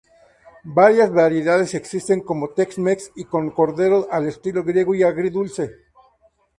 Varias 0.63 1.11
variedades 1.13 1.75
existen, 1.75 2.21
como 2.21 2.55
Tex 2.55 2.79
Mex 2.79 3.11
y 3.15 3.25
con 3.25 3.51
cordero 3.51 4.07
al 4.11 4.25
estilo 4.25 4.63
griego 4.63 4.95
y 4.95 5.03
agridulce. 5.03 5.75